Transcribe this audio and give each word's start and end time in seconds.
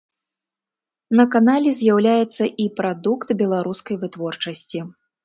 На 1.19 1.25
канале 1.35 1.73
з'яўляецца 1.79 2.43
і 2.63 2.65
прадукт 2.79 3.35
беларускай 3.43 4.01
вытворчасці. 4.05 4.79